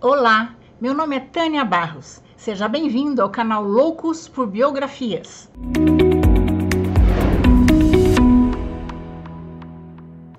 Olá, 0.00 0.54
meu 0.80 0.94
nome 0.94 1.16
é 1.16 1.20
Tânia 1.20 1.64
Barros. 1.64 2.22
Seja 2.36 2.68
bem-vindo 2.68 3.20
ao 3.20 3.30
canal 3.30 3.64
Loucos 3.64 4.28
por 4.28 4.46
Biografias. 4.46 5.50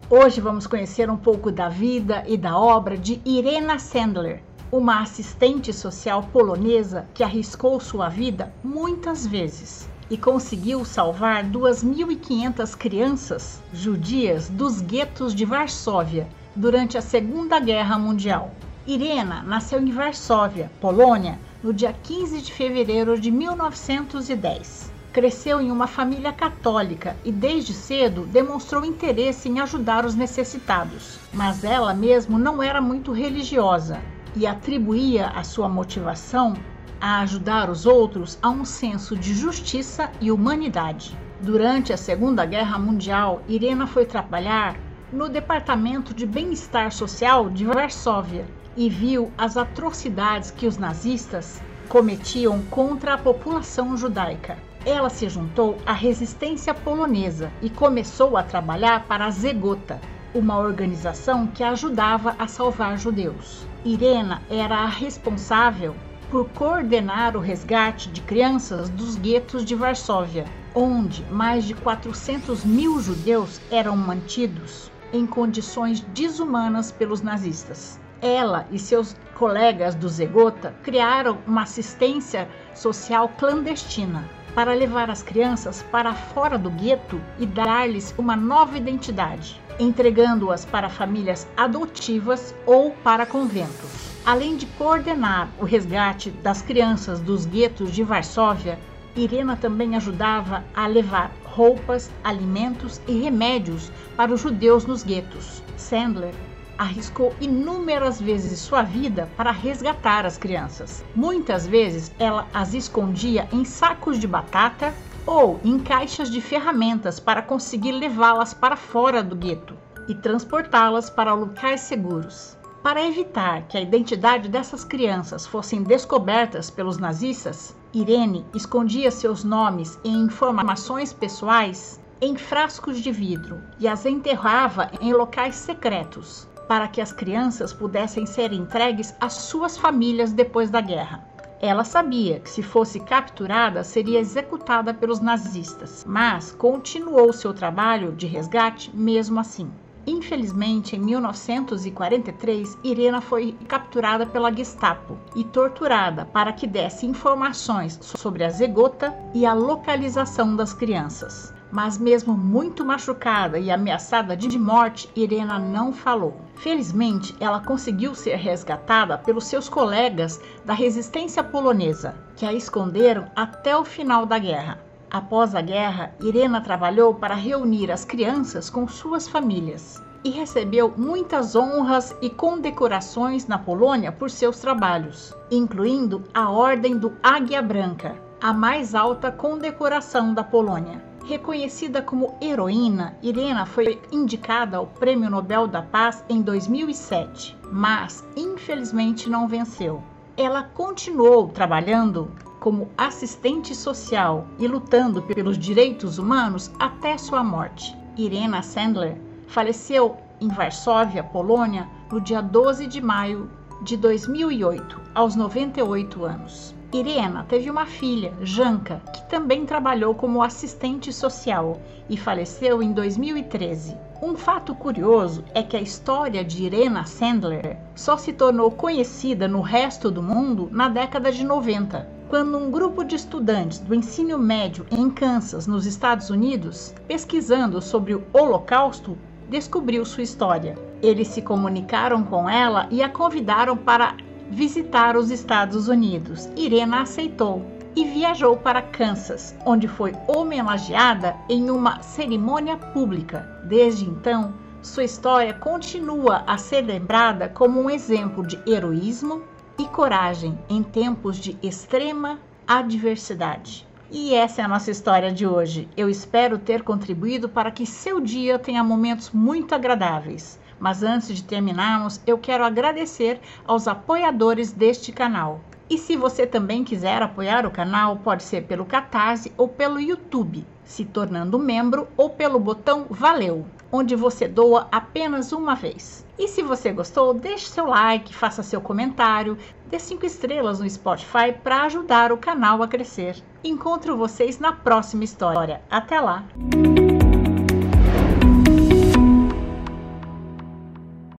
Hoje 0.09 0.39
vamos 0.39 0.65
conhecer 0.65 1.09
um 1.09 1.17
pouco 1.17 1.51
da 1.51 1.67
vida 1.67 2.23
e 2.25 2.37
da 2.37 2.57
obra 2.57 2.97
de 2.97 3.21
Irena 3.25 3.77
Sandler, 3.79 4.41
uma 4.71 5.01
assistente 5.01 5.73
social 5.73 6.23
polonesa 6.31 7.05
que 7.13 7.21
arriscou 7.21 7.81
sua 7.81 8.07
vida 8.07 8.53
muitas 8.63 9.27
vezes 9.27 9.89
e 10.09 10.17
conseguiu 10.17 10.85
salvar 10.85 11.43
2.500 11.43 12.77
crianças 12.77 13.61
judias 13.73 14.47
dos 14.47 14.79
guetos 14.79 15.35
de 15.35 15.43
Varsóvia 15.43 16.29
durante 16.55 16.97
a 16.97 17.01
Segunda 17.01 17.59
Guerra 17.59 17.99
Mundial. 17.99 18.53
Irena 18.87 19.43
nasceu 19.43 19.79
em 19.79 19.91
Varsóvia, 19.91 20.71
Polônia, 20.79 21.37
no 21.61 21.73
dia 21.73 21.93
15 21.93 22.41
de 22.41 22.53
fevereiro 22.53 23.19
de 23.19 23.29
1910. 23.29 24.91
Cresceu 25.11 25.59
em 25.59 25.69
uma 25.69 25.85
família 25.85 26.31
católica 26.31 27.15
e 27.25 27.31
desde 27.31 27.73
cedo 27.73 28.25
demonstrou 28.25 28.85
interesse 28.85 29.49
em 29.49 29.59
ajudar 29.59 30.05
os 30.05 30.15
necessitados. 30.15 31.19
Mas 31.33 31.63
ela 31.63 31.93
mesmo 31.93 32.39
não 32.39 32.63
era 32.63 32.79
muito 32.81 33.11
religiosa 33.11 34.01
e 34.33 34.47
atribuía 34.47 35.27
a 35.27 35.43
sua 35.43 35.67
motivação 35.67 36.53
a 37.01 37.19
ajudar 37.19 37.69
os 37.69 37.85
outros 37.85 38.39
a 38.41 38.49
um 38.49 38.63
senso 38.63 39.15
de 39.15 39.33
justiça 39.33 40.09
e 40.21 40.31
humanidade. 40.31 41.17
Durante 41.41 41.91
a 41.91 41.97
Segunda 41.97 42.45
Guerra 42.45 42.79
Mundial, 42.79 43.41
Irena 43.47 43.85
foi 43.85 44.05
trabalhar 44.05 44.77
no 45.11 45.27
Departamento 45.27 46.13
de 46.13 46.25
Bem-Estar 46.25 46.91
Social 46.91 47.49
de 47.49 47.65
Varsóvia 47.65 48.45
e 48.79 48.89
viu 48.89 49.29
as 49.37 49.57
atrocidades 49.57 50.51
que 50.51 50.65
os 50.65 50.77
nazistas 50.77 51.61
cometiam 51.89 52.61
contra 52.69 53.15
a 53.15 53.17
população 53.17 53.97
judaica. 53.97 54.57
Ela 54.85 55.09
se 55.09 55.27
juntou 55.27 55.77
à 55.85 55.91
resistência 55.91 56.73
polonesa 56.73 57.51
e 57.61 57.69
começou 57.69 58.37
a 58.37 58.43
trabalhar 58.43 59.03
para 59.03 59.25
a 59.25 59.31
Zegota, 59.31 59.99
uma 60.33 60.57
organização 60.57 61.45
que 61.45 61.61
ajudava 61.61 62.37
a 62.39 62.47
salvar 62.47 62.97
judeus. 62.97 63.67
Irena 63.83 64.41
era 64.49 64.77
a 64.77 64.87
responsável 64.87 65.93
por 66.31 66.47
coordenar 66.51 67.35
o 67.35 67.41
resgate 67.41 68.07
de 68.07 68.21
crianças 68.21 68.87
dos 68.87 69.17
guetos 69.17 69.65
de 69.65 69.75
Varsóvia, 69.75 70.45
onde 70.73 71.21
mais 71.25 71.65
de 71.65 71.73
400 71.73 72.63
mil 72.63 72.97
judeus 73.01 73.59
eram 73.69 73.97
mantidos 73.97 74.89
em 75.11 75.27
condições 75.27 75.99
desumanas 75.99 76.93
pelos 76.93 77.21
nazistas. 77.21 77.99
Ela 78.21 78.67
e 78.69 78.77
seus 78.77 79.15
colegas 79.35 79.95
do 79.95 80.09
Zegota 80.09 80.73
criaram 80.83 81.37
uma 81.47 81.61
assistência 81.63 82.49
social 82.75 83.29
clandestina 83.37 84.27
para 84.53 84.73
levar 84.73 85.09
as 85.09 85.23
crianças 85.23 85.83
para 85.83 86.13
fora 86.13 86.57
do 86.57 86.69
gueto 86.69 87.21
e 87.37 87.45
dar-lhes 87.45 88.13
uma 88.17 88.35
nova 88.35 88.77
identidade, 88.77 89.61
entregando-as 89.79 90.65
para 90.65 90.89
famílias 90.89 91.47
adotivas 91.55 92.53
ou 92.65 92.91
para 92.91 93.25
conventos. 93.25 94.09
Além 94.25 94.57
de 94.57 94.65
coordenar 94.65 95.49
o 95.57 95.63
resgate 95.63 96.29
das 96.29 96.61
crianças 96.61 97.21
dos 97.21 97.45
guetos 97.45 97.91
de 97.91 98.03
Varsóvia, 98.03 98.77
Irena 99.15 99.55
também 99.55 99.95
ajudava 99.95 100.63
a 100.75 100.87
levar 100.87 101.31
roupas, 101.45 102.11
alimentos 102.21 102.99
e 103.07 103.13
remédios 103.13 103.89
para 104.17 104.33
os 104.33 104.41
judeus 104.41 104.85
nos 104.85 105.03
guetos. 105.03 105.63
Sandler 105.77 106.33
arriscou 106.79 107.35
inúmeras 107.41 108.21
vezes 108.21 108.57
sua 108.57 108.81
vida 108.81 109.29
para 109.35 109.51
resgatar 109.51 110.25
as 110.25 110.37
crianças. 110.37 111.03
Muitas 111.13 111.67
vezes 111.67 112.09
ela 112.17 112.47
as 112.53 112.73
escondia 112.73 113.49
em 113.51 113.65
sacos 113.65 114.17
de 114.17 114.25
batata 114.25 114.93
ou 115.27 115.59
em 115.61 115.77
caixas 115.77 116.31
de 116.31 116.39
ferramentas 116.39 117.19
para 117.19 117.41
conseguir 117.41 117.91
levá-las 117.91 118.53
para 118.53 118.77
fora 118.77 119.21
do 119.21 119.35
gueto 119.35 119.75
e 120.07 120.15
transportá-las 120.15 121.09
para 121.09 121.33
locais 121.33 121.81
seguros. 121.81 122.57
Para 122.81 123.05
evitar 123.05 123.63
que 123.63 123.77
a 123.77 123.81
identidade 123.81 124.47
dessas 124.47 124.85
crianças 124.85 125.45
fossem 125.45 125.83
descobertas 125.83 126.69
pelos 126.69 126.97
nazistas, 126.97 127.75
Irene 127.93 128.45
escondia 128.55 129.11
seus 129.11 129.43
nomes 129.43 129.99
e 130.01 130.09
informações 130.09 131.11
pessoais 131.11 131.99
em 132.21 132.37
frascos 132.37 133.01
de 133.01 133.11
vidro 133.11 133.61
e 133.79 133.87
as 133.87 134.05
enterrava 134.05 134.89
em 135.01 135.11
locais 135.13 135.55
secretos 135.55 136.47
para 136.69 136.87
que 136.87 137.01
as 137.01 137.11
crianças 137.11 137.73
pudessem 137.73 138.27
ser 138.27 138.53
entregues 138.53 139.15
às 139.19 139.33
suas 139.33 139.75
famílias 139.75 140.31
depois 140.31 140.69
da 140.69 140.79
guerra. 140.79 141.27
Ela 141.59 141.83
sabia 141.83 142.39
que 142.39 142.49
se 142.49 142.61
fosse 142.61 142.99
capturada 142.99 143.83
seria 143.83 144.19
executada 144.19 144.93
pelos 144.93 145.19
nazistas, 145.19 146.05
mas 146.07 146.51
continuou 146.51 147.33
seu 147.33 147.55
trabalho 147.55 148.11
de 148.11 148.27
resgate 148.27 148.95
mesmo 148.95 149.39
assim. 149.39 149.67
Infelizmente, 150.05 150.95
em 150.95 150.99
1943, 150.99 152.77
Irena 152.83 153.19
foi 153.19 153.55
capturada 153.67 154.27
pela 154.27 154.53
Gestapo 154.53 155.17
e 155.35 155.43
torturada 155.43 156.25
para 156.25 156.53
que 156.53 156.67
desse 156.67 157.07
informações 157.07 157.97
sobre 157.99 158.43
a 158.43 158.49
zegota 158.49 159.11
e 159.33 159.43
a 159.43 159.53
localização 159.53 160.55
das 160.55 160.71
crianças 160.71 161.51
mas 161.71 161.97
mesmo 161.97 162.33
muito 162.33 162.83
machucada 162.83 163.59
e 163.59 163.69
ameaçada 163.69 164.35
de 164.35 164.57
morte, 164.57 165.09
Irena 165.15 165.59
não 165.59 165.93
falou. 165.93 166.35
Felizmente, 166.55 167.35
ela 167.39 167.59
conseguiu 167.59 168.15
ser 168.15 168.35
resgatada 168.35 169.17
pelos 169.17 169.45
seus 169.45 169.69
colegas 169.69 170.41
da 170.65 170.73
resistência 170.73 171.43
polonesa, 171.43 172.15
que 172.35 172.45
a 172.45 172.53
esconderam 172.53 173.27
até 173.35 173.77
o 173.77 173.85
final 173.85 174.25
da 174.25 174.37
guerra. 174.37 174.79
Após 175.11 175.55
a 175.55 175.61
guerra, 175.61 176.13
Irena 176.21 176.61
trabalhou 176.61 177.13
para 177.13 177.33
reunir 177.33 177.91
as 177.91 178.05
crianças 178.05 178.69
com 178.69 178.87
suas 178.87 179.27
famílias 179.27 180.01
e 180.23 180.29
recebeu 180.29 180.93
muitas 180.95 181.55
honras 181.55 182.15
e 182.21 182.29
condecorações 182.29 183.47
na 183.47 183.57
Polônia 183.57 184.11
por 184.11 184.29
seus 184.29 184.59
trabalhos, 184.59 185.33
incluindo 185.49 186.23
a 186.33 186.49
Ordem 186.49 186.97
do 186.97 187.13
Águia 187.23 187.61
Branca, 187.61 188.15
a 188.41 188.53
mais 188.53 188.93
alta 188.93 189.31
condecoração 189.31 190.33
da 190.33 190.43
Polônia. 190.43 191.08
Reconhecida 191.29 192.01
como 192.01 192.35
heroína, 192.41 193.15
Irena 193.21 193.63
foi 193.63 194.01
indicada 194.11 194.77
ao 194.77 194.87
Prêmio 194.87 195.29
Nobel 195.29 195.67
da 195.67 195.79
Paz 195.79 196.25
em 196.27 196.41
2007, 196.41 197.55
mas 197.71 198.27
infelizmente 198.35 199.29
não 199.29 199.47
venceu. 199.47 200.01
Ela 200.35 200.63
continuou 200.63 201.49
trabalhando 201.49 202.31
como 202.59 202.89
assistente 202.97 203.75
social 203.75 204.47
e 204.57 204.67
lutando 204.67 205.21
pelos 205.21 205.55
direitos 205.55 206.17
humanos 206.17 206.71
até 206.79 207.15
sua 207.15 207.43
morte. 207.43 207.95
Irena 208.17 208.63
Sandler 208.63 209.15
faleceu 209.45 210.17
em 210.41 210.47
Varsóvia, 210.47 211.23
Polônia, 211.23 211.87
no 212.11 212.19
dia 212.19 212.41
12 212.41 212.87
de 212.87 212.99
maio 212.99 213.51
de 213.83 213.95
2008, 213.95 214.99
aos 215.13 215.35
98 215.35 216.25
anos. 216.25 216.78
Irena 216.91 217.45
teve 217.47 217.69
uma 217.69 217.85
filha, 217.85 218.33
Janka, 218.41 218.99
que 219.13 219.21
também 219.29 219.63
trabalhou 219.63 220.15
como 220.15 220.41
assistente 220.41 221.13
social 221.13 221.79
e 222.09 222.17
faleceu 222.17 222.81
em 222.81 222.91
2013. 222.91 223.95
Um 224.21 224.35
fato 224.35 224.73
curioso 224.73 225.45
é 225.53 225.61
que 225.61 225.77
a 225.77 225.81
história 225.81 226.43
de 226.43 226.63
Irena 226.63 227.05
Sandler 227.05 227.77
só 227.93 228.17
se 228.17 228.33
tornou 228.33 228.71
conhecida 228.71 229.47
no 229.47 229.61
resto 229.61 230.09
do 230.09 230.23
mundo 230.23 230.67
na 230.71 230.89
década 230.89 231.31
de 231.31 231.43
90, 231.45 232.09
quando 232.27 232.57
um 232.57 232.71
grupo 232.71 233.03
de 233.03 233.15
estudantes 233.15 233.79
do 233.79 233.93
ensino 233.93 234.37
médio 234.39 234.85
em 234.89 235.11
Kansas, 235.11 235.67
nos 235.67 235.85
Estados 235.85 236.31
Unidos, 236.31 236.93
pesquisando 237.07 237.81
sobre 237.81 238.15
o 238.15 238.23
Holocausto, 238.33 239.15
descobriu 239.47 240.03
sua 240.05 240.23
história. 240.23 240.75
Eles 241.01 241.27
se 241.27 241.41
comunicaram 241.41 242.23
com 242.23 242.49
ela 242.49 242.87
e 242.91 243.01
a 243.01 243.09
convidaram 243.09 243.77
para 243.77 244.15
visitar 244.49 245.15
os 245.15 245.29
Estados 245.29 245.87
Unidos. 245.87 246.49
Irena 246.55 247.01
aceitou 247.01 247.65
e 247.95 248.05
viajou 248.05 248.57
para 248.57 248.81
Kansas, 248.81 249.55
onde 249.65 249.87
foi 249.87 250.13
homenageada 250.27 251.35
em 251.49 251.69
uma 251.69 252.01
cerimônia 252.01 252.77
pública. 252.77 253.61
Desde 253.65 254.05
então, 254.05 254.53
sua 254.81 255.03
história 255.03 255.53
continua 255.53 256.43
a 256.47 256.57
ser 256.57 256.81
lembrada 256.81 257.49
como 257.49 257.81
um 257.81 257.89
exemplo 257.89 258.45
de 258.45 258.59
heroísmo 258.65 259.43
e 259.77 259.85
coragem 259.85 260.57
em 260.69 260.81
tempos 260.81 261.37
de 261.37 261.57
extrema 261.61 262.39
adversidade. 262.67 263.87
E 264.11 264.33
essa 264.33 264.61
é 264.61 264.65
a 264.65 264.67
nossa 264.67 264.89
história 264.89 265.31
de 265.31 265.45
hoje. 265.45 265.87
Eu 265.95 266.09
espero 266.09 266.57
ter 266.57 266.81
contribuído 266.81 267.47
para 267.47 267.69
que 267.69 267.85
seu 267.85 268.19
dia 268.19 268.57
tenha 268.57 268.83
momentos 268.83 269.29
muito 269.31 269.75
agradáveis. 269.75 270.58
Mas 270.79 271.03
antes 271.03 271.35
de 271.35 271.43
terminarmos, 271.43 272.21
eu 272.25 272.37
quero 272.37 272.63
agradecer 272.63 273.39
aos 273.65 273.87
apoiadores 273.87 274.71
deste 274.71 275.11
canal. 275.11 275.61
E 275.89 275.97
se 275.97 276.15
você 276.15 276.45
também 276.45 276.83
quiser 276.83 277.21
apoiar 277.21 277.65
o 277.65 277.71
canal, 277.71 278.17
pode 278.17 278.43
ser 278.43 278.65
pelo 278.65 278.85
Catarse 278.85 279.51
ou 279.57 279.67
pelo 279.67 279.99
YouTube, 279.99 280.65
se 280.83 281.03
tornando 281.03 281.57
membro 281.57 282.07
ou 282.15 282.29
pelo 282.29 282.59
botão 282.59 283.07
Valeu. 283.09 283.65
onde 283.91 284.15
você 284.15 284.47
doa 284.47 284.87
apenas 284.91 285.51
uma 285.51 285.73
vez. 285.73 286.23
E 286.37 286.47
se 286.47 286.61
você 286.61 286.91
gostou, 286.91 287.33
deixe 287.33 287.65
seu 287.65 287.87
like, 287.87 288.35
faça 288.35 288.61
seu 288.61 288.79
comentário, 288.79 289.57
dê 289.87 289.97
cinco 289.97 290.27
estrelas 290.27 290.79
no 290.79 290.87
Spotify 290.87 291.51
para 291.63 291.81
ajudar 291.83 292.31
o 292.31 292.37
canal 292.37 292.83
a 292.83 292.87
crescer. 292.87 293.41
Encontro 293.63 294.15
vocês 294.15 294.59
na 294.59 294.71
próxima 294.71 295.23
história. 295.23 295.81
Até 295.89 296.21
lá! 296.21 296.45